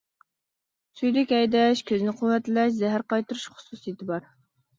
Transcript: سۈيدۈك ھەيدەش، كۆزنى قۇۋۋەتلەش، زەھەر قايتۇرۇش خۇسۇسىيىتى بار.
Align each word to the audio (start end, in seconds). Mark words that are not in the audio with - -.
سۈيدۈك 1.01 1.33
ھەيدەش، 1.37 1.83
كۆزنى 1.91 2.15
قۇۋۋەتلەش، 2.23 2.73
زەھەر 2.79 3.05
قايتۇرۇش 3.15 3.45
خۇسۇسىيىتى 3.53 4.11
بار. 4.11 4.27